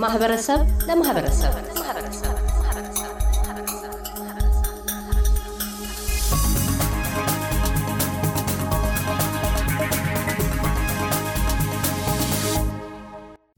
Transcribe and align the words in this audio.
ከማህበረሰብ 0.00 0.60
ለማህበረሰብ 0.88 1.54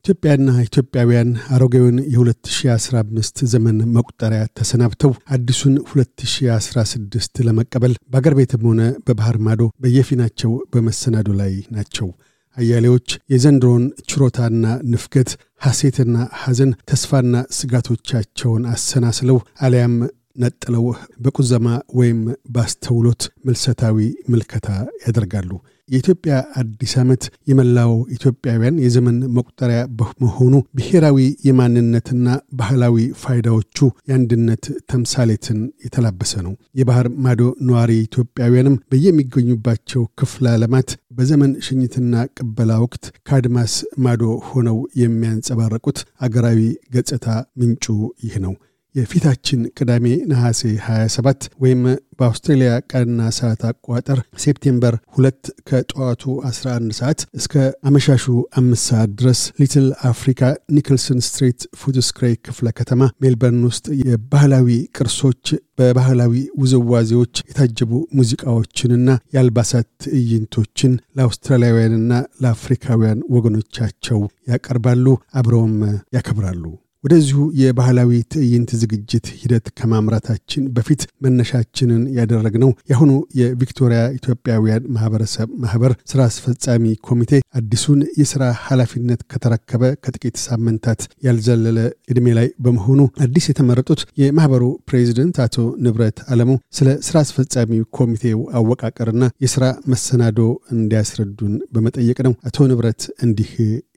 ኢትዮጵያና 0.04 0.54
ኢትዮጵያውያን 0.64 1.30
አሮጌውን 1.54 1.98
የ2015 2.14 3.45
ዘመን 3.45 3.79
መቁጠሪያ 3.96 4.43
ተሰናብተው 4.59 5.12
አዲሱን 5.34 5.76
2016 5.93 7.45
ለመቀበል 7.48 7.95
በአገር 8.09 8.36
ቤትም 8.39 8.67
ሆነ 8.70 8.82
በባህር 9.06 9.39
ማዶ 9.46 9.70
በየፊናቸው 9.84 10.53
በመሰናዶ 10.75 11.31
ላይ 11.40 11.54
ናቸው። 11.70 12.09
አያሌዎች 12.56 13.08
የዘንድሮን 13.32 13.84
ችሮታና 14.11 14.64
ንፍገት፣ 14.92 15.30
ሐሴትና 15.62 16.16
ሐዘን፣ 16.40 16.72
ተስፋና 16.90 17.34
ስጋቶቻቸውን 17.58 18.64
አሰናስለው 18.72 19.38
አሊያም 19.61 19.94
ነጥለው 20.36 20.84
በቁዘማ 21.25 21.66
ወይም 21.94 22.20
ባስተውሎት 22.54 23.22
ምልሰታዊ 23.46 23.98
ምልከታ 24.28 24.68
ያደርጋሉ። 25.04 25.50
የኢትዮጵያ 25.88 26.34
አዲስ 26.61 26.92
ዓመት 27.00 27.22
የመላው 27.50 27.92
ኢትዮጵያውያን 28.14 28.76
የዘመን 28.82 29.16
መቁጠሪያ 29.36 29.80
በመሆኑ 29.98 30.54
ብሔራዊ 30.78 31.18
የማንነትና 31.48 32.27
ባህላዊ 32.53 32.97
ፋይዳዎቹ 33.22 33.78
የአንድነት 34.08 34.64
ተምሳሌትን 34.92 35.58
የተላበሰ 35.84 36.34
ነው። 36.47 36.55
የባህር 36.80 37.08
ማዶ 37.25 37.41
ነዋሪ 37.69 37.92
ኢትዮጵያውያንም 38.06 38.78
በየሚገኙባቸው 38.92 40.05
ክፍለ 40.20 40.47
ዓለማት 40.55 40.91
በዘመን 41.13 41.53
ሽኝትና 41.65 42.15
ቅበላ 42.37 42.73
ወቅት 42.83 43.05
ከአድማስ 43.27 43.73
ማዶ 44.05 44.23
ሆነው 44.49 44.79
የሚያንጸባረቁት 45.01 45.99
አገራዊ 46.21 46.61
ገጽታ 46.95 47.27
ምንጩ 47.61 47.87
ይህ 48.25 48.37
ነው። 48.45 48.55
የፊታችን 48.95 49.61
ቅዳሜ 49.77 50.07
ነሐሴ 50.31 50.62
27 50.87 51.47
ወይም 51.62 51.83
በአውስትሬልያ 52.19 52.73
ቀንና 52.91 53.21
ሰዓት 53.37 53.62
አቆጣጠር 53.69 54.19
September 54.42 54.95
ሁለት 55.15 55.41
ከጠዋቱ 55.69 56.34
11 56.49 56.97
ሰዓት 56.99 57.21
እስከ 57.39 57.55
አመሻሹ 57.89 58.25
አምስት 58.61 58.84
ሰዓት 58.91 59.11
ድረስ 59.21 59.41
Little 59.61 59.87
Africa 60.11 60.42
Nicholson 60.77 61.25
Street 61.28 61.62
Footscray 61.81 62.31
ክፍለ 62.47 62.69
ከተማ 62.81 63.11
ሜልበርን 63.25 63.65
ውስጥ 63.71 63.87
የባህላዊ 64.03 64.69
ቅርሶች 64.99 65.45
በባህላዊ 65.79 66.34
ውዝዋዜዎች 66.62 67.34
የታጀቡ 67.49 67.91
ሙዚቃዎችንና 68.19 69.09
የአልባሳት 69.34 69.89
ትዕይንቶችን 70.05 70.95
ለአውስትራሊያውያንና 71.19 72.12
ለአፍሪካውያን 72.43 73.27
ወገኖቻቸው 73.37 74.21
ያቀርባሉ፣ 74.49 75.06
አብረውም 75.33 75.77
ያከብራሉ። 76.17 76.65
ወደዚሁ 77.05 77.39
የባህላዊ 77.61 78.11
ትዕይንት 78.33 78.70
ዝግጅት 78.81 79.27
ሂደት 79.39 79.67
ከማምራታችን 79.78 80.67
በፊት 80.75 81.00
መነሻችንን 81.25 82.03
ያደረግነው 82.19 82.70
የአሁኑ 82.91 83.11
የቪክቶሪያ 83.39 84.00
ኢትዮጵያውያን 84.19 84.86
ማህበረሰብ 84.97 85.48
ማህበር 85.64 85.92
ስራ 86.12 86.20
አስፈጻሚ 86.31 86.94
ኮሚቴ 87.09 87.31
አዲሱን 87.61 88.00
የስራ 88.20 88.42
ኃላፊነት 88.67 89.20
ከተረከበ 89.33 89.92
ከጥቂት 90.05 90.36
ሳምንታት 90.47 91.03
ያልዘለለ 91.27 91.78
ዕድሜ 92.12 92.27
ላይ 92.39 92.48
በመሆኑ 92.67 93.00
አዲስ 93.27 93.47
የተመረጡት 93.50 94.03
የማህበሩ 94.22 94.64
ፕሬዚደንት 94.91 95.39
አቶ 95.44 95.56
ንብረት 95.87 96.20
አለሙ 96.33 96.50
ስለ 96.78 96.89
ስራ 97.09 97.19
አስፈጻሚ 97.25 97.70
ኮሚቴው 97.98 98.41
አወቃቀርና 98.59 99.25
የስራ 99.44 99.64
መሰናዶ 99.92 100.41
እንዲያስረዱን 100.77 101.56
በመጠየቅ 101.72 102.19
ነው። 102.28 102.34
አቶ 102.48 102.66
ንብረት 102.71 103.03
እንዲህ 103.27 103.50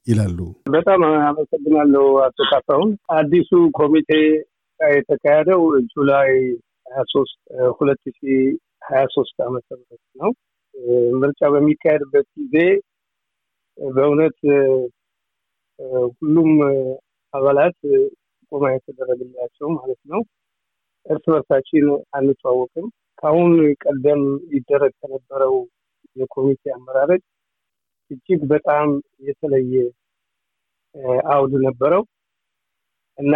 ይላሉ። 0.08 0.40
በጣም 0.74 1.02
አመሰግናለሁ 1.28 2.06
አቶ 2.26 2.38
ካሳሁን። 2.50 2.90
አዲሱ 3.12 3.50
ኮሚቴ 3.78 4.10
የተካሄደው 4.80 5.62
ጁላይ 5.94 6.32
ሀያ 6.88 7.04
ሶስት 7.14 7.38
ሁለት 7.78 8.04
ሺ 8.18 8.22
ሀያ 8.90 9.04
ሶስት 9.16 9.38
ዓመተ 9.46 9.68
ምህረት 9.78 10.04
ነው። 10.16 10.32
ምርጫ 11.22 11.42
በሚካሄድበት 11.54 12.28
ጊዜ 12.38 12.56
በእውነት 13.78 14.38
ሁሉም 16.18 16.52
አባላት 17.34 17.78
ጥቆማ 18.42 18.66
የተደረገላቸው 18.74 19.68
ማለት 19.78 20.02
ነው። 20.12 20.22
እርስ 21.06 21.26
በርሳችን 21.28 21.86
አንተዋወቅም። 22.18 22.86
ከአሁን 23.20 23.52
ቀደም 23.84 24.22
ይደረግ 24.54 24.94
ከነበረው 25.02 25.56
የኮሚቴ 26.16 26.64
አመራረጥ 26.74 27.22
እጅግ 28.12 28.42
በጣም 28.52 28.88
የተለየ 29.28 29.74
አውድ 31.34 31.54
ነበረው 31.66 32.04
እና 33.18 33.34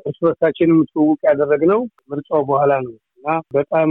እርስ 0.00 0.18
በርሳችንም 0.24 0.78
ትውውቅ 0.90 1.20
ያደረግነው 1.28 1.80
ምርጫው 2.10 2.42
በኋላ 2.48 2.72
ነው 2.86 2.94
እና 3.18 3.28
በጣም 3.56 3.90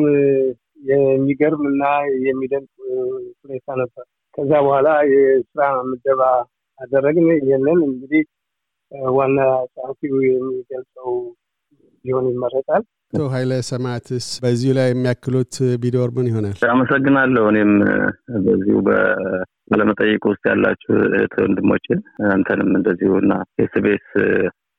የሚገርም 0.90 1.64
እና 1.72 1.84
የሚደንቅ 2.26 2.72
ሁኔታ 3.44 3.68
ነበር። 3.82 4.06
ከዛ 4.38 4.52
በኋላ 4.66 4.90
የስራ 5.14 5.62
ምደባ 5.90 6.22
አደረግን። 6.80 7.28
ይህንን 7.40 7.80
እንግዲህ 7.88 8.24
ዋና 9.12 9.40
ጸሐፊው 9.74 10.16
የሚገልጸው 10.28 11.10
ሊሆን 12.06 12.26
ይመረጣል። 12.32 12.84
አቶ 13.14 13.24
ኃይለ 13.34 13.54
ሰማዕትስ 13.70 14.26
በዚሁ 14.44 14.72
ላይ 14.78 14.88
የሚያክሉት 14.90 15.54
ቢኖር 15.82 16.10
ምን 16.18 16.28
ይሆናል? 16.30 16.56
አመሰግናለሁ። 16.70 17.44
እኔም 17.52 17.72
በዚሁ 18.46 18.78
ቃለመጠይቅ 19.72 20.24
ውስጥ 20.30 20.44
ያላችሁ 20.52 20.94
እህት 21.10 21.34
ወንድሞች፣ 21.44 21.86
አንተንም 22.32 22.70
እንደዚሁ 22.78 23.12
እና 23.24 23.34
ኤስቢኤስ 23.64 24.08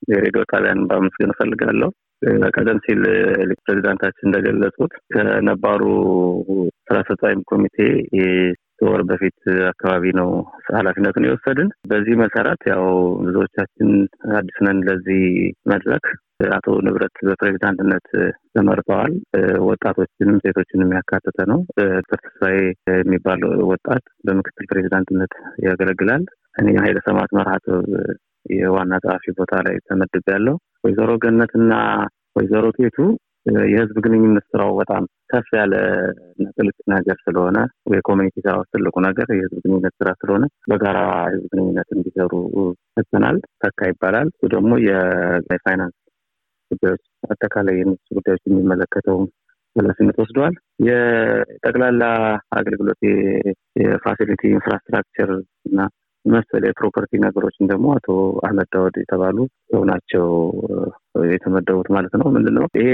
የሬዲዮ 0.08 0.42
ጣቢያን 0.52 0.80
ማመስገን 0.88 1.32
እፈልጋለሁ። 1.34 1.90
ቀደም 2.56 2.78
ሲል 2.84 3.00
ፕሬዚዳንታችን 3.62 4.26
እንደገለጹት 4.28 4.92
ከነባሩ 5.14 5.82
ስራ 6.86 6.96
አስፈጻሚ 7.00 7.40
ኮሚቴ 7.50 7.76
ወር 8.86 9.02
በፊት 9.08 9.38
አካባቢ 9.68 10.04
ነው 10.18 10.28
ኃላፊነቱን 10.76 11.26
የወሰድን። 11.26 11.68
በዚህ 11.90 12.14
መሰረት 12.22 12.62
ያው 12.70 12.84
ብዙዎቻችን 13.22 13.90
አዲስ 14.38 14.56
ነን 14.60 14.78
ለዚህ 14.88 15.22
መድረክ። 15.72 16.06
አቶ 16.50 16.66
ንብረት 16.86 17.16
በፕሬዚዳንትነት 17.28 18.06
ተመርጠዋል። 18.54 19.12
ወጣቶችንም 19.68 20.40
ሴቶችንም 20.44 20.94
ያካተተ 20.96 21.46
ነው። 21.52 21.60
ተስፋዬ 22.10 22.58
የሚባል 22.94 23.42
ወጣት 23.70 24.04
በምክትል 24.26 24.68
ፕሬዚዳንትነት 24.72 25.34
ያገለግላል። 25.66 26.24
እኔ 26.60 26.68
ኃይለ 26.84 26.98
ሰማዕት 27.06 27.32
መርሃት 27.38 27.66
የዋና 28.54 28.94
ጸሐፊ 29.04 29.34
ቦታ 29.38 29.54
ላይ 29.66 29.76
ተመድብ 29.88 30.26
ያለው 30.32 30.56
ወይዘሮ 30.84 31.10
ገነትና 31.24 31.72
ወይዘሮ 32.36 32.66
ቴቱ 32.78 32.98
የህዝብ 33.66 33.96
ግንኙነት 34.04 34.44
ስራው 34.50 34.70
በጣም 34.80 35.02
ከፍ 35.30 35.48
ያለ 35.58 35.74
ጥልቅ 36.52 36.76
ነገር 36.92 37.16
ስለሆነ 37.24 37.58
የኮሚኒቲ 37.94 38.34
ስራ 38.38 38.54
ትልቁ 38.72 38.94
ነገር 39.06 39.28
የህዝብ 39.32 39.58
ግንኙነት 39.64 39.94
ስራ 40.00 40.08
ስለሆነ 40.20 40.44
በጋራ 40.70 40.98
ህዝብ 41.26 41.46
ግንኙነት 41.52 41.88
እንዲሰሩ 41.96 42.32
ሰጥተናል። 42.96 43.38
ተካ 43.64 43.88
ይባላል። 43.90 44.28
ደግሞ 44.54 44.72
የፋይናንስ 44.86 45.96
ጉዳዮች 46.72 47.02
አጠቃላይ 47.30 47.76
የነሱ 47.78 48.06
ጉዳዮች 48.14 48.42
የሚመለከተው 48.46 49.18
ኃላፊነት 49.76 50.16
ወስደዋል። 50.22 50.54
የጠቅላላ 50.86 52.02
አገልግሎት 52.52 53.00
የ 53.82 53.94
facility 53.94 54.42
infrastructure 54.50 55.30
እና 55.68 55.78
መሰል 56.24 56.64
የ 56.66 56.75
property 56.75 57.12
ነገሮችን 57.24 57.70
ደግሞ 57.70 57.86
አቶ 57.94 58.08
አህመድ 58.44 58.68
ዳወድ 58.74 58.96
የተባሉ 59.00 59.38
ሰው 59.70 59.82
ናቸው 59.90 60.26
የተመደቡት 61.32 61.88
ማለት 61.90 62.14
ነው። 62.20 62.28
ምንድነው 62.36 62.66
ይሄ 62.80 62.90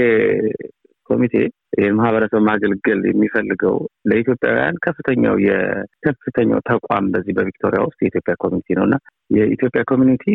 ኮሚቴ 1.09 1.35
የማህበረሰብ 1.79 2.41
ማገልገል 2.47 2.99
የሚፈልገው 3.05 3.75
ለኢትዮጵያውያን 4.09 4.75
ከፍተኛው 4.85 5.35
የከፍተኛው 5.45 6.59
ተቋም 6.69 7.05
በዚህ 7.13 7.33
በቪክቶሪያ 7.37 7.79
ውስጥ 7.87 7.99
የኢትዮጵያ 8.01 8.35
community 8.43 8.77
ነው 8.79 8.85
እና 8.87 8.97
የኢትዮጵያ 9.29 9.83
community 9.91 10.25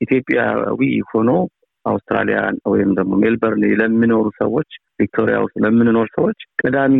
ኢትዮጵያዊ 0.00 0.80
ሆኖ 1.12 1.30
አውስትራሊያ 1.88 2.38
ወይም 2.66 2.90
ደግሞ 2.94 3.12
ሜልበርን 3.22 3.64
ለሚኖሩ 3.80 4.26
ሰዎች 4.40 4.70
ቪክቶሪያ 5.00 5.36
ውስጥ 5.44 5.56
ለምንኖር 5.64 6.08
ሰዎች 6.16 6.38
ቀዳሚ 6.62 6.96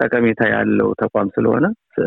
ጠቀሜታ 0.00 0.40
ያለው 0.50 0.88
ተቋም 1.00 1.28
ስለሆነ 1.36 1.66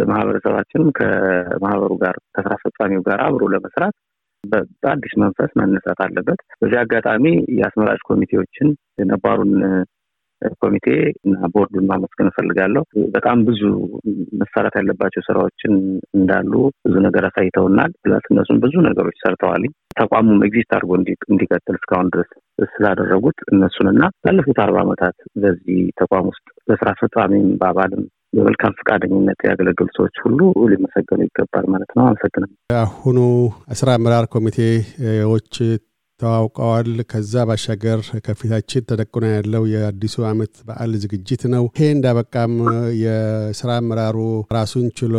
ማህበረሰባችንም 0.09 0.89
ከማህበሩ 0.97 1.91
ጋር 2.03 2.15
ከስራ 2.35 2.51
አስፈጻሚው 2.57 3.01
ጋር 3.07 3.19
አብሮ 3.25 3.49
ለመስራት 3.53 3.95
በአዲስ 4.43 5.13
መንፈስ 5.23 5.51
መነሳት 5.59 5.99
አለበት። 6.05 6.39
በዚህ 6.61 6.77
አጋጣሚ 6.79 7.25
የአስመራጭ 7.57 7.99
ኮሚቴዎችን 8.01 8.69
የነባሩን 9.01 9.51
ኮሚቴ 10.61 10.88
እና 11.25 11.49
ቦርዱን 11.53 11.88
ማመስገን 11.89 12.29
እፈልጋለሁ። 12.31 12.83
በጣም 13.15 13.38
ብዙ 13.47 13.61
መሰራት 14.41 14.75
ያለባቸው 14.79 15.25
ስራዎችን 15.27 15.73
እንዳሉ 16.15 16.53
ብዙ 16.85 16.95
ነገር 17.07 17.25
አሳይተውናል። 17.29 17.91
plus 18.03 18.25
እነሱም 18.31 18.61
ብዙ 18.65 18.73
ነገሮች 18.88 19.17
ሰርተዋል። 19.23 19.65
ተቋሙም 19.99 20.43
exist 20.47 20.71
አድርጎ 20.75 20.91
እንዲቀጥል 21.29 21.77
እስካሁን 21.79 22.09
ድረስ 22.13 22.31
ስላደረጉት 22.73 23.38
እነሱንና 23.53 24.01
ላለፉት 24.25 24.57
አርባ 24.63 24.77
ዓመታት 24.83 25.15
በዚህ 25.43 25.79
ተቋም 26.01 26.27
ውስጥ 26.31 26.47
በስራ 26.69 26.88
አስፈጻሚም 26.93 27.47
በአባልም 27.61 28.03
በመልካም 28.33 28.75
ፈቃደኝነት 28.79 29.39
ያገለገሉ 29.47 29.89
ሰዎች 29.97 30.15
ሁሉ 30.23 30.39
ሊመሰገኑ 30.71 31.21
ይገባል 31.25 31.65
ማለት 31.73 31.89
ነው። 31.97 32.03
አመሰግናለሁ። 32.05 32.53
አሁኑ 32.81 33.17
ስራ 33.79 33.89
አመራር 33.97 34.27
ኮሚቴዎች 34.35 35.51
ተዋውቀዋል። 36.21 36.89
ከዛ 37.12 37.44
ባሻገር 37.50 38.00
ከፊታችን 38.25 38.85
ተደቅኖ 38.89 39.23
ያለው 39.33 39.63
የአዲሱ 39.71 40.25
ዓመት 40.29 40.53
በዓል 40.68 40.94
ዝግጅት 41.03 41.44
ነው። 41.53 41.63
ይሄ 41.73 41.89
እንዳበቃም 41.95 42.53
የስራ 43.03 43.69
አመራሩ 43.81 44.18
ራሱን 44.57 44.88
ችሎ 45.00 45.15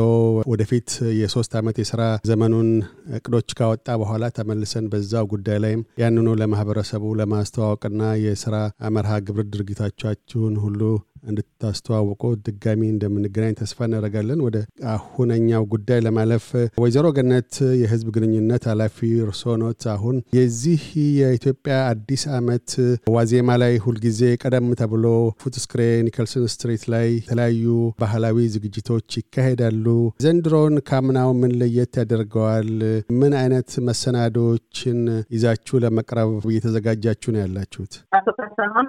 ወደፊት 0.52 0.90
የሶስት 1.20 1.52
ዓመት 1.60 1.78
የስራ 1.82 2.00
ዘመኑን 2.28 2.68
እቅዶች 3.18 3.50
ካወጣ 3.58 3.88
በኋላ 4.02 4.24
ተመልሰን 4.36 4.88
በዛው 4.92 5.26
ጉዳይ 5.32 5.58
ላይም 5.64 5.82
ያንኑ 6.02 6.28
ለማህበረሰቡ 6.40 7.04
ለማስተዋወቅና 7.20 8.02
የስራ 8.24 8.56
መርሃ 8.94 9.14
ግብር 9.26 9.46
ድርጊቶቻችሁን 9.54 10.54
ሁሉ 10.62 10.80
እንድታስተዋውቁ 11.22 12.22
ድጋሚ 12.46 12.82
እንደምንገናኝ 12.88 13.54
ተስፋ 13.58 13.78
እናደርጋለን። 13.86 14.40
ወደ 14.46 14.56
አሁነኛው 14.92 15.64
ጉዳይ 15.72 16.00
ለማለፍ 16.06 16.46
ወይዘሮ 16.82 17.06
ገነት 17.16 17.52
የህዝብ 17.80 18.08
ግንኙነት 18.16 18.64
ኃላፊ 18.72 18.96
እርስዎ 19.24 19.54
ኖት። 19.62 19.82
አሁን 19.94 20.16
የዚህ 20.38 20.82
የኢትዮጵያ 21.20 21.76
አዲስ 21.92 22.24
ዓመት 22.38 22.68
ዋዜማ 23.14 23.50
ላይ 23.62 23.74
ሁልጊዜ 23.84 24.20
ቀደም 24.42 24.68
ተብሎ 24.80 25.06
ፉትስክሬ 25.42 25.80
ኒከልሰን 26.06 26.46
ስትሪት 26.52 26.84
ላይ 26.94 27.08
የተለያዩ 27.18 27.66
ባህላዊ 28.02 28.46
ዝግጅቶች 28.54 29.08
ይካሄዳሉ። 29.20 29.86
ዘንድሮን 30.24 30.76
ካምናው 30.88 31.30
ምን 31.40 31.52
ለየት 31.60 31.94
ያደርገዋል? 32.02 32.70
ምን 33.20 33.32
አይነት 33.40 33.70
መሰናዶችን 33.88 34.98
ይዛችሁ 35.34 35.76
ለመቅረብ 35.84 36.20
እየተዘጋጃችሁ 36.52 37.30
ነው 37.34 37.42
ያላችሁት? 37.42 37.92
አቶ 38.16 38.26
ካሳሁን 38.38 38.88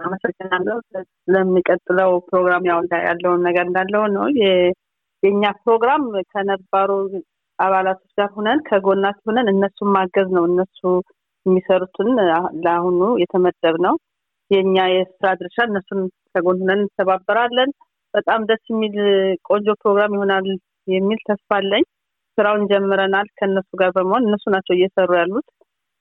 አመሰግናለሁ። 0.00 0.76
ለሚቀጥለው 1.28 2.12
ፕሮግራም 2.28 2.64
ያው 2.70 2.78
ያለውን 3.06 3.42
ነገር 3.48 3.64
እንዳለው 3.68 4.04
ነው። 4.16 4.24
የኛ 5.22 5.44
ፕሮግራም 5.62 6.02
ከነባሩ 6.32 6.90
አባላቶች 7.58 8.12
ጋር 8.18 8.28
ሁነን 8.36 8.60
ከጎናት 8.68 9.18
ሁነን 9.26 9.50
እነሱን 9.52 9.90
ማገዝ 9.96 10.28
ነው። 10.36 10.44
እነሱ 10.50 10.80
የሚሰሩትን 11.46 12.08
ለአሁኑ 12.64 13.00
የተመደብ 13.22 13.76
ነው። 13.86 13.94
የእኛ 14.50 14.76
የስራ 14.92 15.26
ድርሻ 15.40 15.58
እነሱን 15.68 16.00
ከጎን 16.32 16.58
ሁነን 16.62 16.82
እንተባበራለን። 16.84 17.70
በጣም 18.14 18.40
ደስ 18.48 18.62
የሚል 18.70 18.96
ቆንጆ 19.48 19.68
ፕሮግራም 19.82 20.14
ይሆናል 20.16 20.46
የሚል 20.88 21.18
ተስፋ 21.28 21.50
አለኝ። 21.58 21.84
ስራውን 22.38 22.62
ጀምረናል 22.70 23.26
ከእነሱ 23.38 23.70
ጋር 23.80 23.90
በመሆን 23.96 24.26
እነሱ 24.26 24.44
ናቸው 24.54 24.74
እየሰሩ 24.76 25.10
ያሉት። 25.18 25.46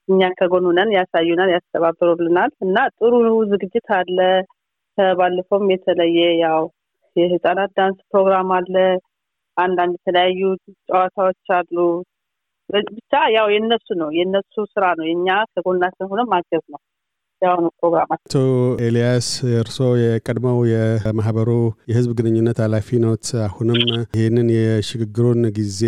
እኛ 0.07 0.29
ከጎን 0.39 0.65
ሁነን 0.69 0.89
ያሳዩናል፣ 0.97 1.49
ያስተባብሩልናል 1.55 2.51
እና 2.65 2.77
ጥሩ 2.97 3.13
ዝግጅት 3.51 3.87
አለ። 3.97 4.17
ከባለፈውም 4.99 5.67
የተለየ 5.71 6.21
ያው 6.41 6.61
የህፃናት 7.15 7.71
ዳንስ 7.77 7.99
ፕሮግራም 8.11 8.49
አለ። 8.55 8.75
አንዳንድ 9.57 9.93
የተለያዩ 9.97 10.41
ጨዋታዎች 10.87 11.47
አሉ። 11.57 11.77
ብቻ 12.89 13.13
ያው 13.35 13.47
የነሱ 13.53 13.87
ነው 14.01 14.09
የነሱ 14.17 14.55
ስራ 14.73 14.85
ነው። 14.97 15.05
የእኛ 15.07 15.29
ከጎናችን 15.53 16.09
ሆነ 16.11 16.21
ማገዝ 16.31 16.63
ነው። 16.73 16.81
የአሁኑ 17.41 17.65
ፕሮግራማት 17.79 18.19
አቶ 18.21 18.37
ኤልያስ 18.85 19.27
እርስዎ 19.59 19.89
የቀድሞው 19.99 20.57
የማህበሩ 20.69 21.49
የህዝብ 21.89 22.11
ግንኙነት 22.17 22.57
ኃላፊ 22.63 22.97
ኖት። 23.03 23.27
አሁንም 23.45 23.79
ይህንን 24.17 24.47
የሽግግሩን 24.55 25.41
ጊዜ 25.57 25.81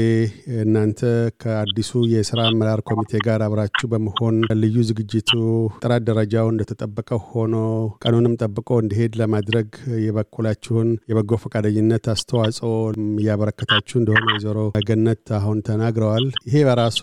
እናንተ 0.61 1.01
ከአዲሱ 1.43 1.91
የስራ 2.13 2.39
አመራር 2.49 2.81
ኮሚቴ 2.89 3.21
ጋር 3.27 3.43
አብራችሁ 3.47 3.89
በመሆን 3.93 4.37
ልዩ 4.61 4.77
ዝግጅቱ 4.89 5.33
ጥራት 5.81 6.05
ደረጃው 6.09 6.49
እንደተጠበቀ 6.53 7.19
ሆኖ 7.27 7.55
ቀኑንም 8.03 8.37
ጠብቆ 8.41 8.79
እንዲሄድ 8.83 9.15
ለማድረግ 9.21 9.69
የበኩላችሁን 10.05 10.91
የበጎ 11.11 11.41
ፈቃደኝነት 11.43 12.07
አስተዋጽኦ 12.13 12.71
እያበረከታችሁ 13.19 13.97
እንደሆነ 13.99 14.25
ወይዘሮ 14.31 14.59
ገነት 14.87 15.25
አሁን 15.39 15.59
ተናግረዋል። 15.67 16.27
ይሄ 16.47 16.57
በራሱ 16.69 17.01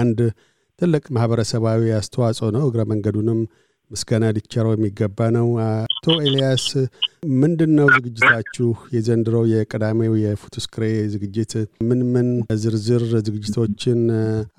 አንድ 0.00 0.18
ትልቅ 0.80 1.04
ማህበረሰባዊ 1.14 1.80
አስተዋጽኦ 1.96 2.46
ነው። 2.54 2.62
እግረ 2.68 2.82
መንገዱንም 2.90 3.40
ምስጋና 3.90 4.24
ሊቸረው 4.34 4.72
የሚገባ 4.74 5.18
ነው። 5.36 5.46
አቶ 5.64 6.06
ኤልያስ 6.24 6.64
ምንድን 7.40 7.72
ነው 7.78 7.86
ዝግጅታችሁ? 7.94 8.66
የዘንድሮ 8.94 9.36
የቀዳሜው 9.52 10.12
የፉቱስክሬ 10.20 10.82
ዝግጅት 11.14 11.52
ምን 11.88 12.00
ምን 12.12 12.28
ዝርዝር 12.62 13.04
ዝግጅቶችን 13.20 14.00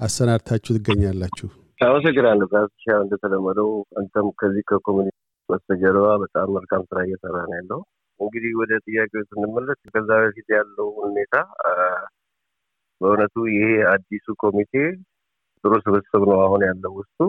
አሰናድታችሁ 0.08 0.76
ትገኛላችሁ? 0.78 1.48
አመሰግናለሁ። 1.82 2.48
ጋሻ 2.54 2.86
እንደተለመደው 3.04 3.70
አንተም 4.00 4.28
ከዚህ 4.42 4.66
ከኮሚኒቲ 4.72 5.16
በስተጀርባ 5.50 6.10
በጣም 6.24 6.50
መልካም 6.58 6.84
ስራ 6.90 7.00
እየሰራ 7.08 7.38
ነው 7.46 7.56
ያለው። 7.60 7.80
እንግዲህ 8.20 8.52
ወደ 8.60 8.72
ጥያቄው 8.86 9.24
ስንመለስ 9.30 9.80
ከዛ 9.94 10.10
በፊት 10.24 10.50
ያለው 10.56 10.90
ሁኔታ 11.02 11.36
በእውነቱ 13.02 13.36
ይሄ 13.52 13.64
አዲሱ 13.92 14.36
ኮሚቴ 14.44 14.74
ጥሩ 15.64 15.74
ስብስብ 15.86 16.24
ነው 16.32 16.40
አሁን 16.46 16.62
ያለው 16.68 16.92
ውስጡ 17.00 17.20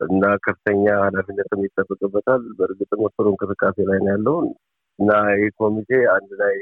እና 0.00 0.24
ከፍተኛ 0.44 0.84
ኃላፊነትም 1.02 1.60
ይጠበቅበታል። 1.66 2.42
በእርግጥም 2.58 3.02
ጥሩ 3.14 3.26
እንቅስቃሴ 3.32 3.76
ላይ 3.88 3.98
ነው 4.00 4.10
ያለው 4.12 4.36
እና 4.98 5.10
ይህ 5.34 5.50
ኮሚቴ 5.60 5.90
አንድ 6.14 6.30
ላይ 6.42 6.54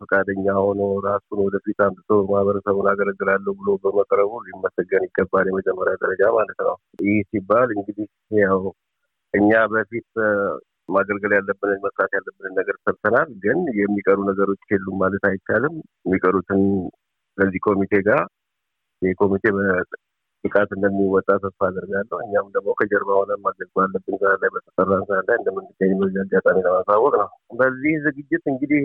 ፈቃደኛ 0.00 0.46
ሆኖ 0.60 0.80
ራሱን 1.06 1.40
ወደፊት 1.44 1.78
አምጥቶ 1.86 2.10
ማህበረሰቡን 2.30 2.86
አገለግላለሁ 2.92 3.52
ብሎ 3.60 3.68
በመቅረቡ 3.82 4.32
ሊመሰገን 4.46 5.04
ይገባል። 5.08 5.46
የመጀመሪያ 5.50 5.94
ደረጃ 6.02 6.22
ማለት 6.36 6.58
ነው። 6.66 6.76
ይህ 7.02 7.18
ሲባል 7.30 7.68
እንግዲህ 7.76 8.08
ያው 8.40 8.60
እኛ 9.34 9.50
በፊት 9.72 10.10
ማገልገል 10.88 11.32
ያለብንን 11.36 11.82
መስራት 11.84 12.12
ያለብንን 12.16 12.54
ነገር 12.60 12.76
ሰርተናል። 12.84 13.28
ግን 13.44 13.58
የሚቀሩ 13.80 14.18
ነገሮች 14.30 14.62
የሉም 14.72 14.96
ማለት 15.02 15.24
አይቻልም። 15.30 15.74
የሚቀሩትን 16.06 16.62
ከዚህ 17.38 17.60
ኮሚቴ 17.68 17.94
ጋር 18.08 18.22
ይህ 19.02 19.14
ኮሚቴ 19.20 19.44
ብቃት 20.44 20.70
እንደሚወጣ 20.76 21.28
ተስፋ 21.42 21.60
አድርጋለሁ። 21.66 22.16
እኛም 22.24 22.46
ደግሞ 22.54 22.70
ከጀርባ 22.78 23.10
ሆነ 23.18 23.32
ማድረግ 23.44 23.68
ባለብን 23.76 24.16
ስራ 24.20 24.30
ላይ 24.42 24.50
በተሰራን 24.54 25.04
ስራ 25.08 25.18
ላይ 25.28 25.36
እንደምንገኝ 25.40 25.92
በዚህ 26.00 26.20
አጋጣሚ 26.24 26.56
ለማሳወቅ 26.66 27.12
ነው። 27.20 27.28
በዚህ 27.60 27.94
ዝግጅት 28.06 28.44
እንግዲህ 28.52 28.82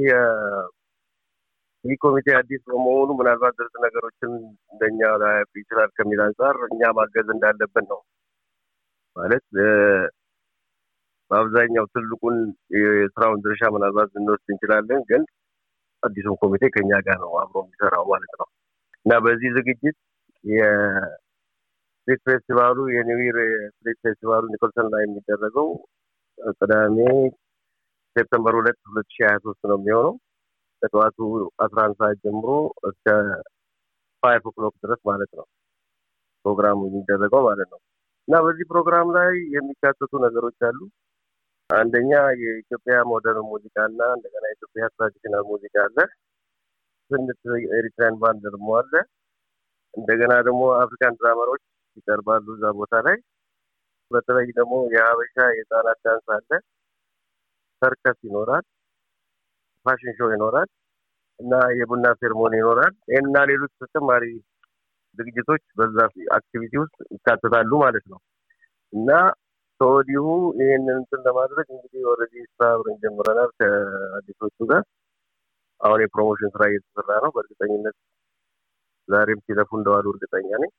ይህ 1.86 1.96
ኮሚቴ 2.04 2.28
አዲስ 2.38 2.62
በመሆኑ 2.68 3.10
ምናልባት 3.18 3.56
ዝርዝ 3.60 3.76
ነገሮችን 3.84 4.32
እንደኛ 4.72 5.10
ላይ 5.24 5.36
ይችላል 5.56 5.90
ከሚል 5.98 6.22
አንጻር 6.26 6.56
እኛ 6.68 6.90
ማገዝ 6.98 7.28
እንዳለብን 7.36 7.86
ነው 7.92 8.00
ማለት 9.16 9.46
በአብዛኛው 11.32 11.86
ትልቁን 11.94 12.36
የስራውን 12.78 13.42
ድርሻ 13.46 13.62
ምናልባት 13.76 14.10
ልንወስድ 14.16 14.50
እንችላለን፣ 14.54 15.02
ግን 15.10 15.24
አዲሱን 16.04 16.36
ኮሚቴ 16.42 16.64
ከኛ 16.76 16.92
ጋር 17.08 17.18
ነው 17.24 17.32
አብሮ 17.42 17.58
የሚሰራው 17.64 18.04
ማለት 18.12 18.34
ነው 18.42 18.48
እና 19.06 19.14
በዚህ 19.26 19.50
ዝግጅት 19.58 19.98
street 22.08 22.22
festival 22.28 22.68
ኡ 22.68 22.78
የ 22.92 23.02
New 23.02 23.17
Year 23.17 23.38
street 23.70 23.98
festival 24.06 24.44
ኡ 24.52 24.58
Nicholson 24.58 24.88
ላይ 24.94 25.02
የሚደረገው 25.06 25.68
ቅዳሜ 26.58 26.98
September 28.16 28.54
ሁለት 28.60 28.78
ሁለት 28.90 29.08
ሺህ 29.16 29.24
ሀያ 29.26 29.38
ሶስት 29.46 29.62
ነው 29.70 29.78
የሚሆነው 29.80 30.14
ከጠዋቱ 30.82 31.18
አስራ 31.66 31.78
አንድ 31.86 31.98
ሰዓት 32.02 32.18
ጀምሮ 32.26 32.50
እስከ 32.90 33.06
five 34.24 34.44
o'clock 34.52 34.76
ድረስ 34.84 35.02
ማለት 35.10 35.32
ነው 35.40 35.46
ፕሮግራሙ 36.46 36.80
የሚደረገው 36.88 37.42
ማለት 37.50 37.70
ነው 37.74 37.80
እና 38.28 38.40
በዚህ 38.46 38.66
ፕሮግራም 38.72 39.10
ላይ 39.18 39.34
የሚካተቱ 39.56 40.12
ነገሮች 40.26 40.60
አሉ። 40.70 40.80
አንደኛ 41.70 42.12
የኢትዮጵያ 42.42 42.98
modern 43.10 43.48
ሙዚቃ 43.52 43.76
እና 43.90 44.02
እንደገና 44.16 44.44
የኢትዮጵያ 44.50 44.86
traditional 44.96 45.44
ሙዚቃ 45.52 45.76
አለ። 45.86 45.98
ስንት 47.12 47.42
Eritrean 47.78 48.18
band 48.22 48.44
ደግሞ 48.48 48.70
አለ። 48.80 48.94
እንደገና 49.94 50.34
ደግሞ 50.48 50.64
African 50.82 51.18
drummer 51.20 51.48
ኦች 51.48 51.64
ይቀርባሉ 51.98 52.46
እዛ 52.56 52.66
ቦታ 52.80 52.94
ላይ። 53.08 53.18
በተለይ 54.12 54.50
ደግሞ 54.58 54.74
የሀበሻ 54.94 55.36
የህፃናት 55.52 56.00
dance 56.06 56.28
አለ። 56.36 56.50
ሰርከስ 57.82 58.20
ይኖራል። 58.28 58.66
fashion 59.86 60.14
show 60.20 60.30
ይኖራል 60.36 60.70
እና 61.40 61.52
የቡና 61.80 62.06
ceremony 62.22 62.54
ይኖራል። 62.62 62.94
ይህንና 63.12 63.38
ሌሎች 63.52 63.74
ተጨማሪ 63.84 64.24
ዝግጅቶች 65.18 65.64
በዛ 65.78 65.98
activity 66.38 66.74
ውስጥ 66.82 66.98
ይካተታሉ 67.16 67.72
ማለት 67.84 68.06
ነው 68.12 68.20
እና 68.94 69.10
ከወዲሁ 69.80 70.26
ይህንን 70.60 70.96
እንትን 70.96 71.20
ለማድረግ 71.26 71.68
እንግዲህ 71.76 72.02
already 72.12 72.36
ስራ 72.52 72.68
አብረን 72.74 72.98
ጀምረናል 73.04 73.50
ከአዲሶቹ 73.60 74.58
ጋር። 74.72 74.84
አሁን 75.82 76.00
የ 76.04 76.12
promotion 76.12 76.52
ስራ 76.56 76.64
እየተሰራ 76.70 77.10
ነው። 77.24 77.32
በእርግጠኝነት 77.36 77.96
ዛሬም 79.08 79.40
ሲለፉ 79.46 79.70
እንደዋሉ 79.80 80.06
እርግጠኛ 80.14 80.50
ነኝ። 80.64 80.72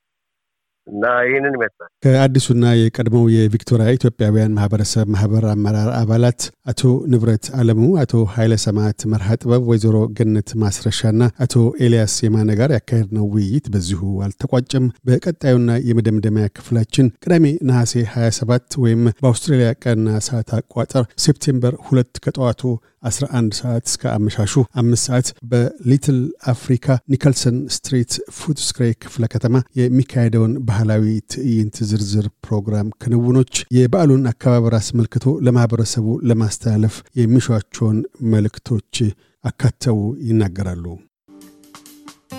እና 0.89 1.05
ይህንን 1.25 1.53
ይመስላል። 1.57 1.89
ከአዲሱና 2.03 2.65
የቀድሞው 2.77 3.25
የቪክቶሪያ 3.33 3.87
ኢትዮጵያውያን 3.97 4.55
ማህበረሰብ 4.57 5.07
ማህበር 5.13 5.45
አመራር 5.51 5.89
አባላት 5.99 6.41
አቶ 6.71 6.81
ንብረት 7.11 7.45
አለሙ፣ 7.59 7.81
አቶ 8.03 8.13
ኃይለ 8.33 8.53
ሰማዕት 8.65 8.99
መርሃ 9.11 9.37
ጥበብ፣ 9.41 9.63
ወይዘሮ 9.71 9.97
ገነት 10.17 10.49
ማስረሻና 10.63 11.21
አቶ 11.45 11.55
ኤልያስ 11.85 12.15
የማነ 12.25 12.49
ጋር 12.59 12.71
ያካሄድነው 12.77 13.25
ውይይት 13.33 13.67
በዚሁ 13.73 14.01
አልተቋጨም። 14.25 14.85
በቀጣዩና 15.09 15.57
የመደምደሚያ 15.89 16.45
ክፍላችን 16.57 17.11
ቅዳሜ 17.23 17.45
ነሐሴ 17.69 17.95
27 18.13 18.79
ወይም 18.83 19.03
በአውስትራሊያ 19.17 19.71
ቀንና 19.83 20.19
ሰዓት 20.27 20.51
አቆጣጠር 20.59 21.05
September 21.25 21.75
ሁለት 21.87 22.13
ከጠዋቱ 22.25 22.61
11 23.03 23.57
ሰዓት 23.59 23.85
እስከ 23.89 24.03
አመሻሹ 24.13 24.53
አምስት 24.81 25.03
ሰዓት 25.09 25.27
በ 25.51 25.68
Little 25.68 26.19
Africa 26.53 26.97
Nicholson 27.11 27.57
Street 27.75 28.13
Footscray 28.39 28.87
ክፍለ 29.03 29.25
ከተማ 29.33 29.55
የሚካሄደውን 29.79 30.53
ባህላዊ 30.69 31.05
ትዕይንት 31.33 31.77
ዝርዝር 31.91 32.27
ፕሮግራም 32.47 32.93
ክንውኖች፣ 33.03 33.53
የበዓሉን 33.77 34.29
አከባበር 34.31 34.75
አስመልክቶ 34.79 35.35
ለማህበረሰቡ 35.47 36.07
ለማስተላለፍ 36.31 36.97
የሚሿቸውን 37.21 37.99
መልእክቶች 38.33 38.95
አካተው 39.43 39.99
ይናገራሉ። 40.29 40.85